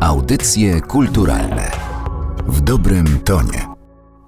[0.00, 1.70] Audycje kulturalne
[2.46, 3.66] w dobrym tonie.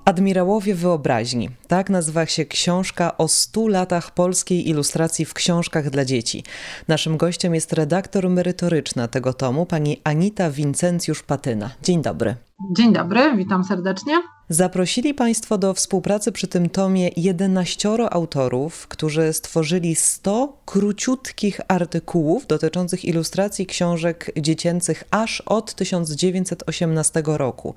[0.04, 1.50] Admirałowie Wyobraźni.
[1.68, 6.44] Tak nazywa się książka o 100 latach polskiej ilustracji w książkach dla dzieci.
[6.88, 11.68] Naszym gościem jest redaktor merytoryczna tego tomu, pani Anita Wincencjusz-Patyna.
[11.82, 12.36] Dzień dobry.
[12.76, 14.22] Dzień dobry, witam serdecznie.
[14.52, 23.04] Zaprosili Państwo do współpracy przy tym tomie 11 autorów, którzy stworzyli 100 króciutkich artykułów dotyczących
[23.04, 27.74] ilustracji książek dziecięcych aż od 1918 roku.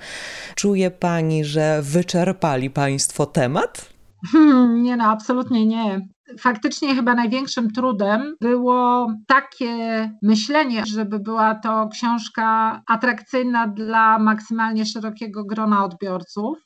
[0.56, 3.90] Czuje Pani, że wyczerpali Państwo temat?
[4.32, 6.02] Hmm, nie, no absolutnie nie
[6.40, 15.44] faktycznie chyba największym trudem było takie myślenie, żeby była to książka atrakcyjna dla maksymalnie szerokiego
[15.44, 16.58] grona odbiorców.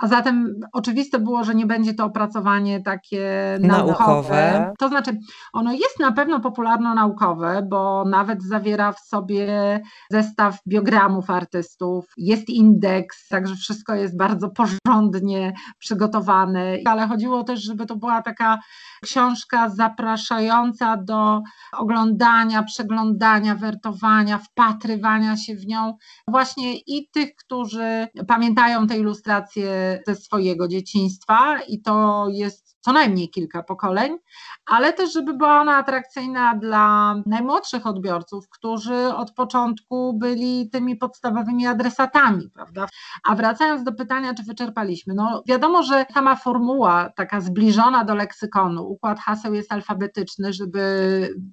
[0.00, 3.94] A zatem oczywiste było, że nie będzie to opracowanie takie naukowe.
[3.98, 4.72] naukowe.
[4.78, 5.18] To znaczy,
[5.52, 13.28] ono jest na pewno popularno-naukowe, bo nawet zawiera w sobie zestaw biogramów artystów, jest indeks,
[13.28, 18.58] także wszystko jest bardzo porządnie przygotowane, ale chodziło też, żeby to była taka
[19.02, 21.42] książka zapraszająca do
[21.78, 25.94] oglądania, przeglądania, wertowania, wpatrywania się w nią
[26.28, 33.30] właśnie i tych, którzy pamiętają te ilustracje ze swojego dzieciństwa i to jest co najmniej
[33.30, 34.18] kilka pokoleń,
[34.66, 41.66] ale też, żeby była ona atrakcyjna dla najmłodszych odbiorców, którzy od początku byli tymi podstawowymi
[41.66, 42.86] adresatami, prawda?
[43.28, 48.86] A wracając do pytania, czy wyczerpaliśmy, no wiadomo, że sama formuła taka zbliżona do leksykonu,
[48.86, 50.80] układ haseł jest alfabetyczny, żeby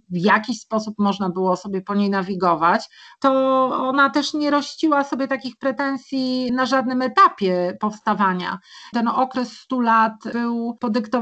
[0.09, 3.31] w jakiś sposób można było sobie po niej nawigować, to
[3.71, 8.59] ona też nie rościła sobie takich pretensji na żadnym etapie powstawania.
[8.93, 11.16] Ten okres 100 lat był podyktowany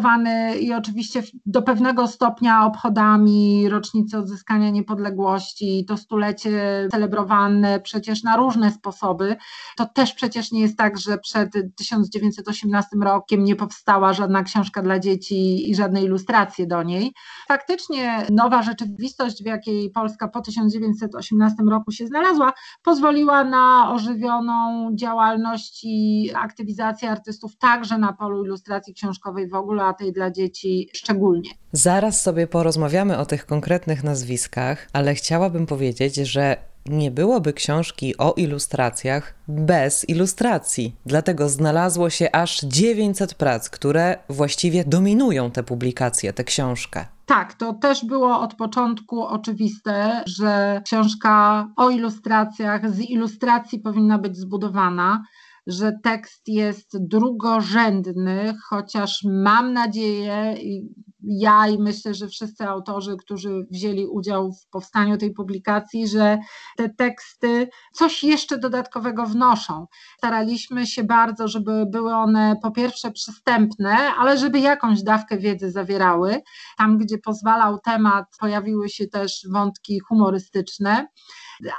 [0.60, 8.72] i oczywiście do pewnego stopnia obchodami rocznicy odzyskania niepodległości, to stulecie celebrowane przecież na różne
[8.72, 9.36] sposoby.
[9.78, 15.00] To też przecież nie jest tak, że przed 1918 rokiem nie powstała żadna książka dla
[15.00, 17.14] dzieci i żadne ilustracje do niej.
[17.48, 22.54] Faktycznie nowa rzeczywistość, w jakiej Polska po 1918 roku się znalazła,
[22.84, 30.14] pozwoliła na ożywioną działalność i aktywizację artystów także na polu ilustracji książkowej w ogóle, tej
[30.14, 31.50] dla dzieci szczególnie.
[31.72, 38.34] Zaraz sobie porozmawiamy o tych konkretnych nazwiskach, ale chciałabym powiedzieć, że nie byłoby książki o
[38.34, 40.96] ilustracjach bez ilustracji.
[41.06, 47.06] Dlatego znalazło się aż 900 prac, które właściwie dominują tę publikację, tę książkę.
[47.26, 54.38] Tak, to też było od początku oczywiste, że książka o ilustracjach, z ilustracji powinna być
[54.38, 55.24] zbudowana
[55.68, 60.56] że tekst jest drugorzędny, chociaż mam nadzieję,
[61.28, 66.38] ja i myślę, że wszyscy autorzy, którzy wzięli udział w powstaniu tej publikacji, że
[66.78, 69.86] te teksty coś jeszcze dodatkowego wnoszą.
[70.18, 76.42] Staraliśmy się bardzo, żeby były one po pierwsze przystępne, ale żeby jakąś dawkę wiedzy zawierały.
[76.78, 81.08] Tam, gdzie pozwalał temat, pojawiły się też wątki humorystyczne.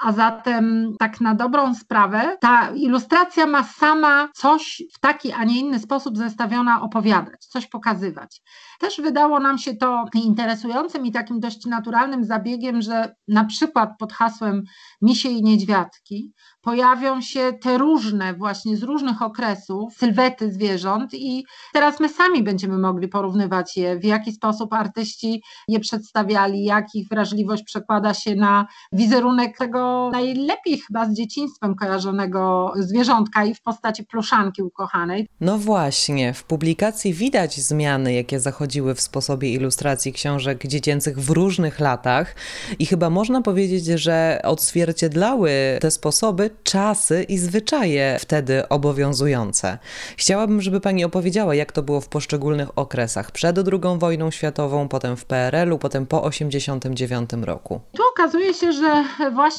[0.03, 5.61] A zatem, tak na dobrą sprawę, ta ilustracja ma sama coś w taki, a nie
[5.61, 8.43] inny sposób zestawiona opowiadać, coś pokazywać.
[8.81, 14.13] Też wydało nam się to interesującym i takim dość naturalnym zabiegiem, że na przykład pod
[14.13, 14.63] hasłem
[15.03, 22.01] Misie i Niedźwiadki pojawią się te różne, właśnie z różnych okresów, sylwety zwierząt, i teraz
[22.01, 27.63] my sami będziemy mogli porównywać je, w jaki sposób artyści je przedstawiali, jak ich wrażliwość
[27.63, 34.62] przekłada się na wizerunek tego najlepiej chyba z dzieciństwem kojarzonego zwierzątka i w postaci pluszanki
[34.62, 35.28] ukochanej.
[35.41, 41.81] No właśnie, w publikacji widać zmiany, jakie zachodziły w sposobie ilustracji książek dziecięcych w różnych
[41.81, 42.34] latach,
[42.78, 45.50] i chyba można powiedzieć, że odzwierciedlały
[45.81, 49.78] te sposoby czasy i zwyczaje wtedy obowiązujące.
[50.16, 53.31] Chciałabym, żeby Pani opowiedziała, jak to było w poszczególnych okresach.
[53.31, 57.81] Przed II wojną światową, potem w PRL-u, potem po 1989 roku.
[57.93, 59.56] Tu okazuje się, że właśnie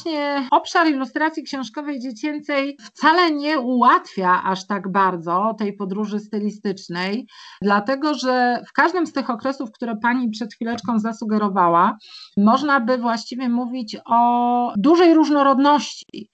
[0.50, 7.26] obszar ilustracji książkowej dziecięcej wcale nie ułatwia aż tak bardzo tej podróży stylistycznej,
[7.62, 11.96] dlatego że w każdym z tych okresów, które Pani przed chwileczką zasugerowała,
[12.36, 16.30] można by właściwie mówić o dużej różnorodności.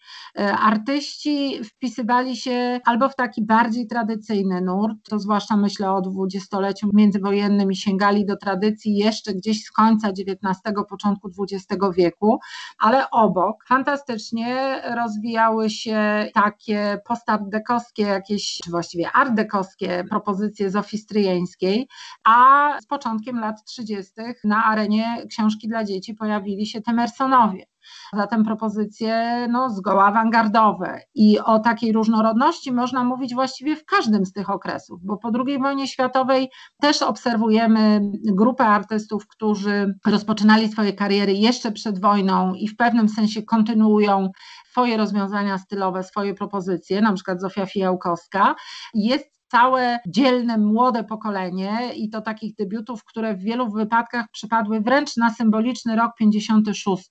[0.61, 7.73] Artyści wpisywali się albo w taki bardziej tradycyjny nurt, to zwłaszcza myślę o dwudziestoleciu międzywojennym
[7.73, 11.67] i sięgali do tradycji jeszcze gdzieś z końca XIX, początku XX
[11.97, 12.39] wieku,
[12.79, 21.89] ale obok fantastycznie rozwijały się takie postardekowskie jakieś, czy właściwie artdekowskie propozycje Zofii Stryjeńskiej,
[22.25, 24.13] a z początkiem lat 30.
[24.45, 27.74] na arenie książki dla dzieci pojawili się Temersonowie.
[28.13, 34.33] Zatem propozycje no, zgoła awangardowe i o takiej różnorodności można mówić właściwie w każdym z
[34.33, 36.49] tych okresów, bo po II wojnie światowej
[36.81, 43.43] też obserwujemy grupę artystów, którzy rozpoczynali swoje kariery jeszcze przed wojną i w pewnym sensie
[43.43, 44.31] kontynuują
[44.71, 48.55] swoje rozwiązania stylowe, swoje propozycje, na przykład Zofia Fijałkowska.
[48.95, 55.17] Jest całe dzielne, młode pokolenie i to takich debiutów, które w wielu wypadkach przypadły wręcz
[55.17, 57.09] na symboliczny rok 56,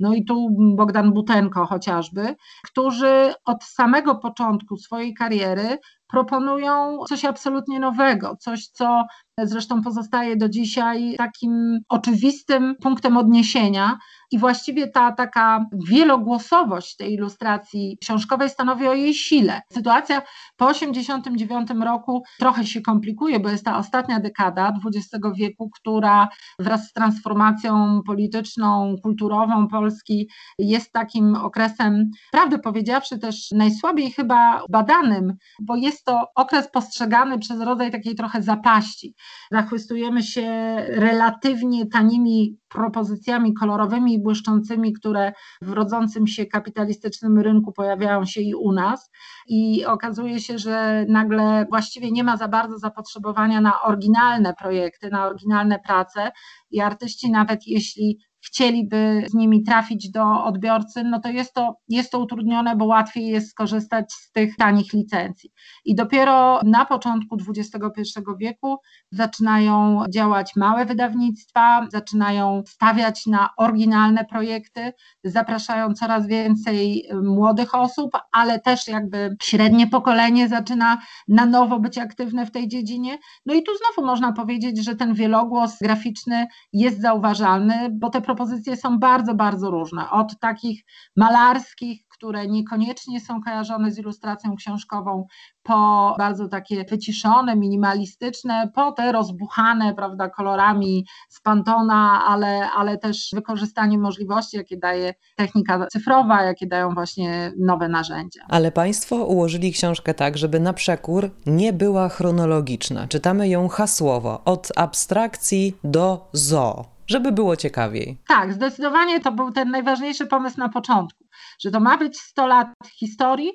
[0.00, 2.34] no i tu Bogdan Butenko chociażby,
[2.64, 5.78] którzy od samego początku swojej kariery
[6.08, 9.04] proponują coś absolutnie nowego, coś, co
[9.42, 13.98] zresztą pozostaje do dzisiaj takim oczywistym punktem odniesienia.
[14.30, 19.60] I właściwie ta taka wielogłosowość tej ilustracji książkowej stanowi o jej sile.
[19.72, 20.22] Sytuacja
[20.56, 26.28] po 1989 roku trochę się komplikuje, bo jest ta ostatnia dekada XX wieku, która
[26.58, 30.28] wraz z transformacją polityczną, kulturową Polski
[30.58, 37.60] jest takim okresem, prawdę powiedziawszy, też najsłabiej chyba badanym, bo jest to okres postrzegany przez
[37.60, 39.14] rodzaj takiej trochę zapaści.
[39.52, 45.32] Zachwystujemy się relatywnie tanimi propozycjami kolorowymi i błyszczącymi, które
[45.62, 49.10] w rodzącym się kapitalistycznym rynku pojawiają się i u nas.
[49.46, 55.26] I okazuje się, że nagle właściwie nie ma za bardzo zapotrzebowania na oryginalne projekty, na
[55.26, 56.32] oryginalne prace
[56.70, 62.12] i artyści, nawet jeśli chcieliby z nimi trafić do odbiorcy, no to jest to, jest
[62.12, 65.50] to utrudnione, bo łatwiej jest skorzystać z tych tanich licencji.
[65.84, 68.00] I dopiero na początku XXI
[68.38, 68.76] wieku
[69.10, 74.92] zaczynają działać małe wydawnictwa, zaczynają stawiać na oryginalne projekty,
[75.24, 80.98] zapraszają coraz więcej młodych osób, ale też jakby średnie pokolenie zaczyna
[81.28, 83.18] na nowo być aktywne w tej dziedzinie.
[83.46, 88.76] No i tu znowu można powiedzieć, że ten wielogłos graficzny jest zauważalny, bo te propozycje
[88.76, 90.10] są bardzo, bardzo różne.
[90.10, 90.84] Od takich
[91.16, 95.26] malarskich, które niekoniecznie są kojarzone z ilustracją książkową,
[95.62, 103.30] po bardzo takie wyciszone, minimalistyczne, po te rozbuchane, prawda, kolorami z Pantona, ale, ale też
[103.32, 108.40] wykorzystanie możliwości, jakie daje technika cyfrowa, jakie dają właśnie nowe narzędzia.
[108.48, 113.08] Ale Państwo ułożyli książkę tak, żeby na przekór nie była chronologiczna.
[113.08, 118.18] Czytamy ją hasłowo, od abstrakcji do zoo żeby było ciekawiej.
[118.28, 121.24] Tak, zdecydowanie to był ten najważniejszy pomysł na początku,
[121.60, 122.68] że to ma być 100 lat
[122.98, 123.52] historii,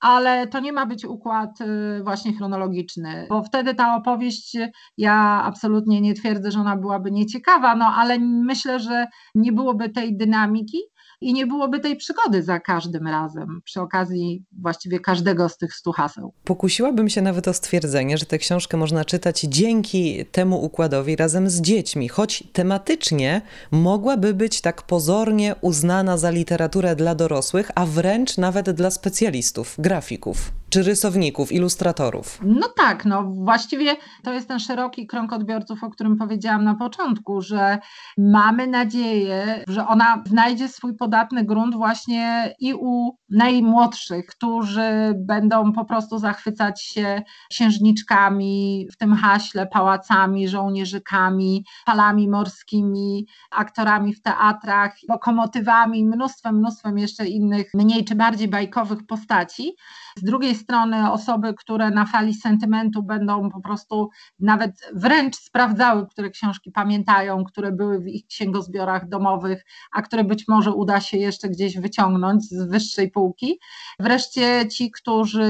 [0.00, 4.56] ale to nie ma być układ y, właśnie chronologiczny, bo wtedy ta opowieść,
[4.96, 10.16] ja absolutnie nie twierdzę, że ona byłaby nieciekawa, no ale myślę, że nie byłoby tej
[10.16, 10.78] dynamiki,
[11.22, 15.92] i nie byłoby tej przygody za każdym razem, przy okazji właściwie każdego z tych stu
[15.92, 16.32] haseł.
[16.44, 21.60] Pokusiłabym się nawet o stwierdzenie, że tę książkę można czytać dzięki temu układowi razem z
[21.60, 28.70] dziećmi, choć tematycznie mogłaby być tak pozornie uznana za literaturę dla dorosłych, a wręcz nawet
[28.70, 32.38] dla specjalistów, grafików czy rysowników, ilustratorów.
[32.42, 37.40] No tak, no właściwie to jest ten szeroki krąg odbiorców, o którym powiedziałam na początku,
[37.40, 37.78] że
[38.18, 45.84] mamy nadzieję, że ona znajdzie swój podatny grunt właśnie i u najmłodszych, którzy będą po
[45.84, 56.04] prostu zachwycać się księżniczkami, w tym haśle, pałacami, żołnierzykami, falami morskimi, aktorami w teatrach, lokomotywami,
[56.04, 59.72] mnóstwem, mnóstwem jeszcze innych mniej czy bardziej bajkowych postaci.
[60.16, 64.08] Z drugiej strony osoby, które na fali sentymentu będą po prostu
[64.40, 70.48] nawet wręcz sprawdzały, które książki pamiętają, które były w ich księgozbiorach domowych, a które być
[70.48, 73.58] może uda się jeszcze gdzieś wyciągnąć z wyższej półki.
[74.00, 75.42] Wreszcie ci, którzy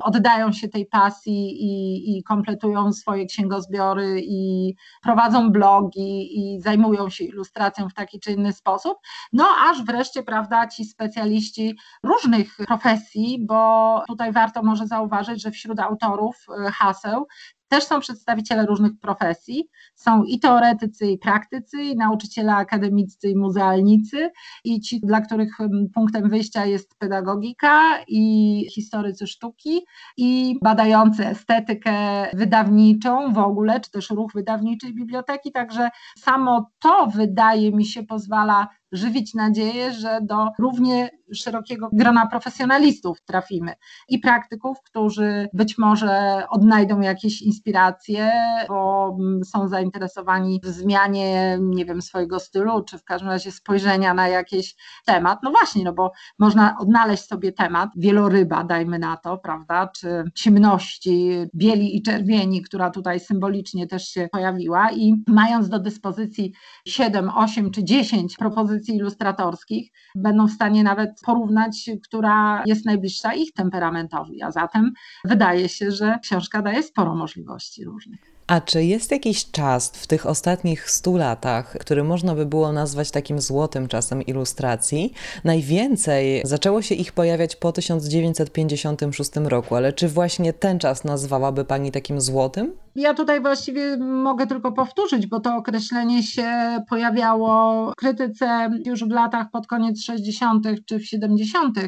[0.00, 7.24] oddają się tej pasji i, i kompletują swoje księgozbiory i prowadzą blogi i zajmują się
[7.24, 8.98] ilustracją w taki czy inny sposób.
[9.32, 15.80] No aż wreszcie, prawda, ci specjaliści różnych profesji, bo tutaj warto może zauważyć, że wśród
[15.80, 17.26] autorów e, haseł
[17.70, 19.68] też są przedstawiciele różnych profesji.
[19.94, 24.30] Są i teoretycy, i praktycy, i nauczyciele akademiccy, i muzealnicy,
[24.64, 25.58] i ci, dla których
[25.94, 29.80] punktem wyjścia jest pedagogika, i historycy sztuki,
[30.16, 31.92] i badający estetykę
[32.34, 35.52] wydawniczą w ogóle, czy też ruch wydawniczy biblioteki.
[35.52, 43.22] Także samo to wydaje mi się pozwala żywić nadzieję, że do równie szerokiego grona profesjonalistów
[43.24, 43.74] trafimy
[44.08, 48.30] i praktyków, którzy być może odnajdą jakieś inspiracje
[48.68, 54.14] bo mm, są zainteresowani w zmianie, nie wiem, swojego stylu, czy w każdym razie spojrzenia
[54.14, 54.74] na jakiś
[55.06, 55.38] temat.
[55.42, 61.30] No właśnie, no bo można odnaleźć sobie temat, wieloryba, dajmy na to, prawda, czy ciemności,
[61.54, 66.52] bieli i czerwieni, która tutaj symbolicznie też się pojawiła i mając do dyspozycji
[66.86, 73.52] 7, 8 czy 10 propozycji ilustratorskich, będą w stanie nawet porównać, która jest najbliższa ich
[73.52, 74.92] temperamentowi, a zatem
[75.24, 78.29] wydaje się, że książka daje sporo możliwości różnych.
[78.50, 83.10] A czy jest jakiś czas w tych ostatnich stu latach, który można by było nazwać
[83.10, 85.12] takim złotym czasem ilustracji?
[85.44, 91.92] Najwięcej zaczęło się ich pojawiać po 1956 roku, ale czy właśnie ten czas nazwałaby Pani
[91.92, 92.72] takim złotym?
[92.96, 96.50] Ja tutaj właściwie mogę tylko powtórzyć, bo to określenie się
[96.88, 100.66] pojawiało w krytyce już w latach pod koniec 60.
[100.86, 101.78] czy w 70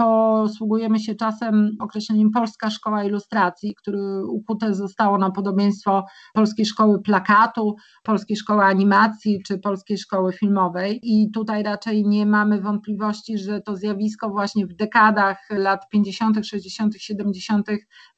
[0.00, 6.04] posługujemy się czasem określeniem Polska Szkoła Ilustracji, który ukute zostało na podobieństwo
[6.34, 11.00] Polskiej Szkoły Plakatu, Polskiej Szkoły Animacji czy Polskiej Szkoły Filmowej.
[11.02, 16.94] I tutaj raczej nie mamy wątpliwości, że to zjawisko właśnie w dekadach lat 50., 60.,
[16.98, 17.66] 70.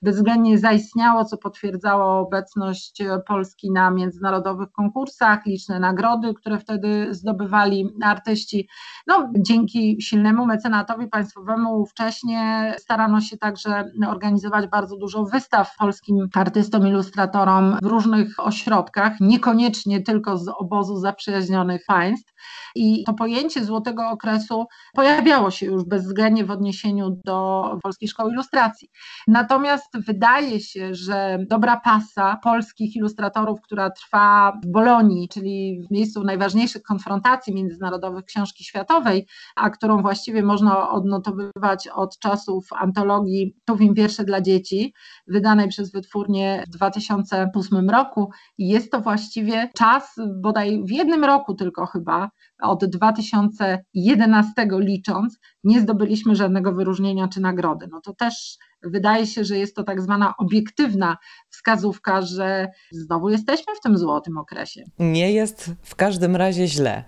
[0.02, 8.68] bezwzględnie zaistniało, co potwierdzało obecność Polski na międzynarodowych konkursach, liczne nagrody, które wtedy zdobywali artyści.
[9.06, 16.86] No, dzięki silnemu mecenatowi państwowemu ówcześnie starano się także organizować bardzo dużo wystaw polskim artystom,
[16.86, 22.32] ilustratorom w różnych ośrodkach, niekoniecznie tylko z obozu zaprzyjaźnionych państw.
[22.74, 28.88] I to pojęcie złotego okresu pojawiało się już bezwzględnie w odniesieniu do Polskiej Szkoły Ilustracji.
[29.28, 36.24] Natomiast wydaje się, że dobra pasa polskich ilustratorów, która trwa w Bolonii, czyli w miejscu
[36.24, 39.26] najważniejszych konfrontacji międzynarodowych książki światowej,
[39.56, 41.51] a którą właściwie można odnotowywać
[41.94, 44.94] od czasów antologii Tuwim Wiersze dla Dzieci,
[45.26, 48.30] wydanej przez wytwórnię w 2008 roku.
[48.58, 52.30] I jest to właściwie czas, bodaj w jednym roku tylko chyba,
[52.62, 57.88] od 2011 licząc, nie zdobyliśmy żadnego wyróżnienia czy nagrody.
[57.90, 61.16] No to też wydaje się, że jest to tak zwana obiektywna
[61.50, 64.84] wskazówka, że znowu jesteśmy w tym złotym okresie.
[64.98, 67.04] Nie jest w każdym razie źle,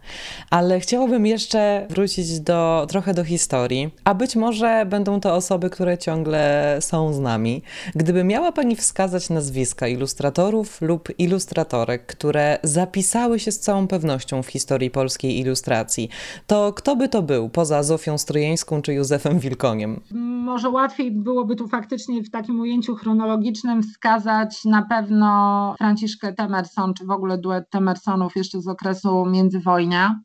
[0.50, 5.99] ale chciałabym jeszcze wrócić do, trochę do historii, a być może będą to osoby, które
[5.99, 7.62] ciągle są z nami.
[7.94, 14.46] Gdyby miała Pani wskazać nazwiska ilustratorów lub ilustratorek, które zapisały się z całą pewnością w
[14.46, 16.08] historii polskiej ilustracji,
[16.46, 20.00] to kto by to był poza Zofią Stryjeńską czy Józefem Wilkoniem?
[20.44, 27.04] Może łatwiej byłoby tu faktycznie w takim ujęciu chronologicznym wskazać na pewno Franciszkę Temerson, czy
[27.04, 30.20] w ogóle duet Temersonów jeszcze z okresu międzywojnia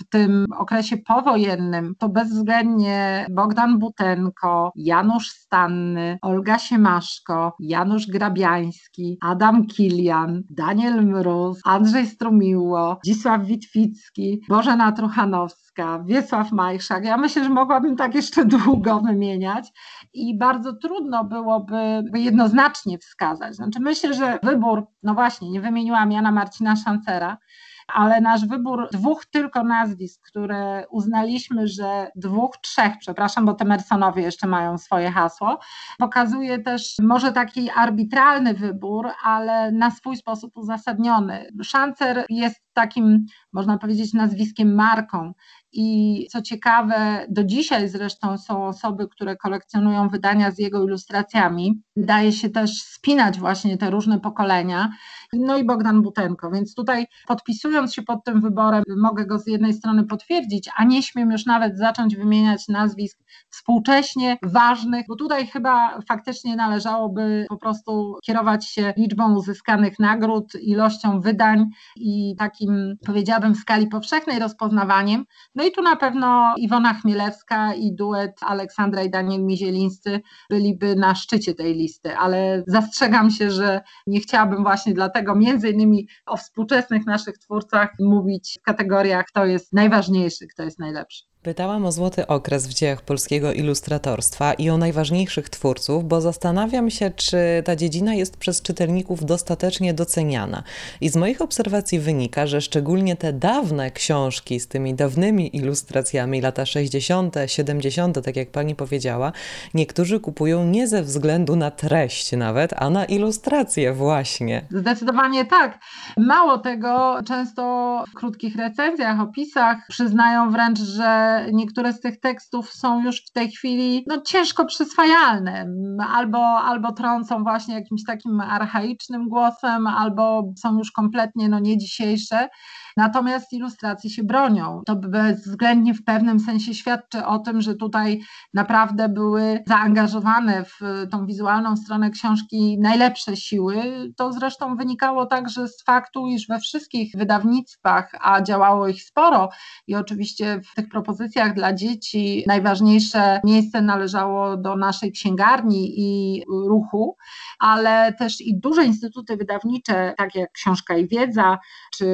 [0.00, 9.66] w tym okresie powojennym to bezwzględnie Bogdan Butenko, Janusz Stanny, Olga Siemaszko, Janusz Grabiański, Adam
[9.66, 17.04] Kilian, Daniel Mróz, Andrzej Strumiło, Dzisław Witwicki, Bożena Truchanowska, Wiesław Majszak.
[17.04, 19.72] Ja myślę, że mogłabym tak jeszcze długo wymieniać
[20.14, 23.54] i bardzo trudno byłoby jednoznacznie wskazać.
[23.54, 27.38] Znaczy myślę, że wybór, no właśnie, nie wymieniłam Jana Marcina Szancera,
[27.86, 34.22] ale nasz wybór dwóch tylko nazwisk, które uznaliśmy, że dwóch, trzech, przepraszam, bo te Mersonowie
[34.22, 35.58] jeszcze mają swoje hasło,
[35.98, 41.48] pokazuje też może taki arbitralny wybór, ale na swój sposób uzasadniony.
[41.62, 45.32] Szancer jest takim, można powiedzieć, nazwiskiem marką.
[45.74, 51.82] I co ciekawe, do dzisiaj zresztą są osoby, które kolekcjonują wydania z jego ilustracjami.
[51.96, 54.92] Daje się też spinać właśnie te różne pokolenia.
[55.32, 56.50] No i Bogdan Butenko.
[56.50, 61.02] Więc tutaj podpisując się pod tym wyborem, mogę go z jednej strony potwierdzić, a nie
[61.02, 63.18] śmiem już nawet zacząć wymieniać nazwisk
[63.50, 71.20] współcześnie ważnych, bo tutaj chyba faktycznie należałoby po prostu kierować się liczbą uzyskanych nagród, ilością
[71.20, 75.24] wydań i takim, powiedziałabym, w skali powszechnej rozpoznawaniem.
[75.54, 81.14] No i tu na pewno Iwona Chmielewska i duet Aleksandra i Daniel Mizielińscy byliby na
[81.14, 87.06] szczycie tej listy, ale zastrzegam się, że nie chciałabym właśnie dlatego między innymi o współczesnych
[87.06, 91.31] naszych twórcach mówić w kategoriach kto jest najważniejszy, kto jest najlepszy.
[91.42, 97.10] Pytałam o złoty okres w dziejach polskiego ilustratorstwa i o najważniejszych twórców, bo zastanawiam się,
[97.10, 100.62] czy ta dziedzina jest przez czytelników dostatecznie doceniana.
[101.00, 106.66] I z moich obserwacji wynika, że szczególnie te dawne książki z tymi dawnymi ilustracjami, lata
[106.66, 109.32] 60., 70., tak jak pani powiedziała,
[109.74, 114.66] niektórzy kupują nie ze względu na treść nawet, a na ilustracje właśnie.
[114.70, 115.78] Zdecydowanie tak.
[116.16, 117.62] Mało tego, często
[118.10, 123.50] w krótkich recenzjach, opisach przyznają wręcz, że niektóre z tych tekstów są już w tej
[123.50, 125.66] chwili no, ciężko przyswajalne,
[126.14, 132.48] albo, albo trącą właśnie jakimś takim archaicznym głosem, albo są już kompletnie no, nie dzisiejsze.
[132.96, 134.82] Natomiast ilustracje się bronią.
[134.86, 138.20] To bezwzględnie w pewnym sensie świadczy o tym, że tutaj
[138.54, 143.74] naprawdę były zaangażowane w tą wizualną stronę książki najlepsze siły.
[144.16, 149.48] To zresztą wynikało także z faktu, iż we wszystkich wydawnictwach, a działało ich sporo
[149.86, 157.16] i oczywiście w tych propozycjach dla dzieci najważniejsze miejsce należało do naszej księgarni i ruchu,
[157.58, 161.58] ale też i duże instytuty wydawnicze, takie jak Książka i Wiedza,
[161.92, 162.06] czy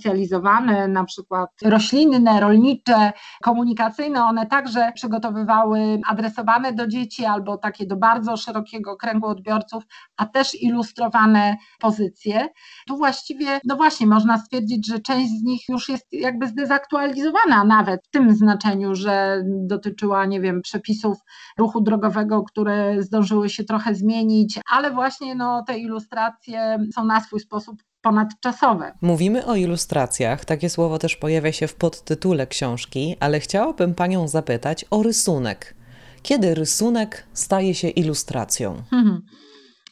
[0.00, 7.96] wyspecjalizowane, na przykład roślinne, rolnicze, komunikacyjne, one także przygotowywały adresowane do dzieci albo takie do
[7.96, 9.84] bardzo szerokiego kręgu odbiorców,
[10.16, 12.48] a też ilustrowane pozycje.
[12.88, 18.00] Tu właściwie, no właśnie, można stwierdzić, że część z nich już jest jakby zdezaktualizowana nawet
[18.06, 21.18] w tym znaczeniu, że dotyczyła, nie wiem, przepisów
[21.58, 27.40] ruchu drogowego, które zdążyły się trochę zmienić, ale właśnie no, te ilustracje są na swój
[27.40, 28.92] sposób ponadczasowe.
[29.02, 34.84] Mówimy o ilustracjach, takie słowo też pojawia się w podtytule książki, ale chciałabym Panią zapytać
[34.90, 35.74] o rysunek.
[36.22, 38.82] Kiedy rysunek staje się ilustracją?
[38.90, 39.22] Hmm.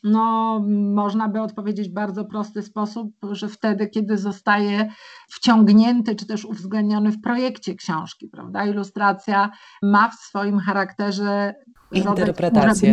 [0.05, 0.61] No,
[0.95, 4.93] można by odpowiedzieć w bardzo prosty sposób, że wtedy, kiedy zostaje
[5.31, 8.67] wciągnięty czy też uwzględniony w projekcie książki, prawda?
[8.67, 9.51] Ilustracja
[9.83, 11.55] ma w swoim charakterze
[11.93, 12.93] interpretację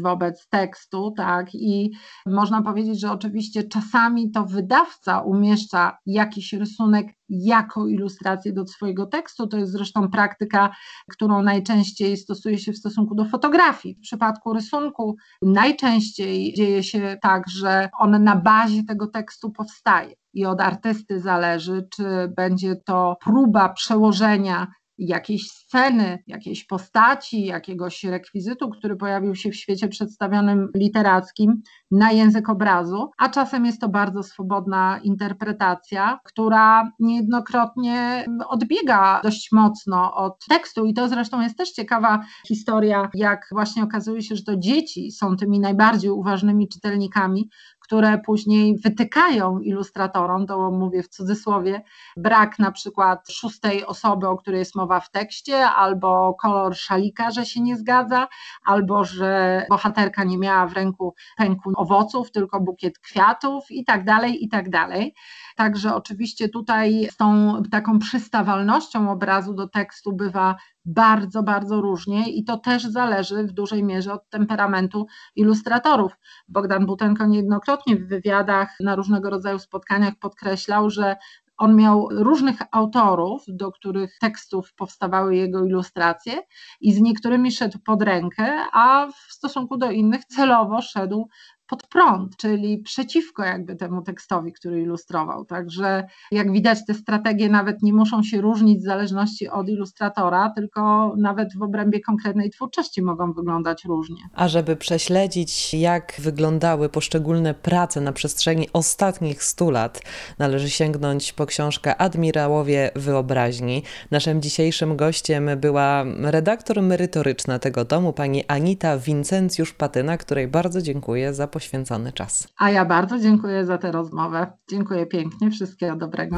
[0.00, 1.90] wobec tekstu, tak, i
[2.26, 9.46] można powiedzieć, że oczywiście czasami to wydawca umieszcza jakiś rysunek jako ilustrację do swojego tekstu.
[9.46, 10.70] To jest zresztą praktyka,
[11.10, 13.94] którą najczęściej stosuje się w stosunku do fotografii.
[13.94, 20.14] W przypadku rysunku najczęściej dzieje się tak, że on na bazie tego tekstu powstaje.
[20.34, 22.04] I od artysty zależy, czy
[22.36, 24.66] będzie to próba przełożenia
[24.98, 32.48] jakiejś sceny, jakiejś postaci, jakiegoś rekwizytu, który pojawił się w świecie przedstawionym literackim na język
[32.48, 40.86] obrazu, a czasem jest to bardzo swobodna interpretacja, która niejednokrotnie odbiega dość mocno od tekstu.
[40.86, 45.36] I to zresztą jest też ciekawa historia, jak właśnie okazuje się, że to dzieci są
[45.36, 47.48] tymi najbardziej uważnymi czytelnikami,
[47.84, 51.82] które później wytykają ilustratorom, to mówię w cudzysłowie,
[52.16, 57.46] brak na przykład szóstej osoby, o której jest mowa w tekście, albo kolor szalika, że
[57.46, 58.28] się nie zgadza,
[58.64, 64.44] albo że bohaterka nie miała w ręku pęku owoców, tylko bukiet kwiatów i tak dalej,
[64.44, 65.14] i tak dalej.
[65.56, 72.44] Także oczywiście tutaj z tą taką przystawalnością obrazu do tekstu bywa bardzo, bardzo różnie i
[72.44, 76.12] to też zależy w dużej mierze od temperamentu ilustratorów.
[76.48, 81.16] Bogdan Butenko niejednokrotnie w wywiadach na różnego rodzaju spotkaniach podkreślał, że
[81.56, 86.42] on miał różnych autorów, do których tekstów powstawały jego ilustracje,
[86.80, 91.28] i z niektórymi szedł pod rękę, a w stosunku do innych celowo szedł
[91.66, 95.44] pod prąd, czyli przeciwko jakby temu tekstowi, który ilustrował.
[95.44, 101.14] Także jak widać, te strategie nawet nie muszą się różnić w zależności od ilustratora, tylko
[101.16, 104.16] nawet w obrębie konkretnej twórczości mogą wyglądać różnie.
[104.34, 110.02] A żeby prześledzić, jak wyglądały poszczególne prace na przestrzeni ostatnich stu lat,
[110.38, 113.82] należy sięgnąć po książkę Admirałowie Wyobraźni.
[114.10, 121.46] Naszym dzisiejszym gościem była redaktor merytoryczna tego tomu, pani Anita Wincencjusz-Patyna, której bardzo dziękuję za
[121.54, 122.48] poświęcony czas.
[122.58, 124.46] A ja bardzo dziękuję za tę rozmowę.
[124.70, 125.50] Dziękuję pięknie.
[125.50, 126.36] Wszystkiego dobrego.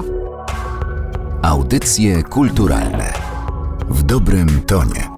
[1.42, 3.12] Audycje kulturalne
[3.88, 5.15] w dobrym tonie.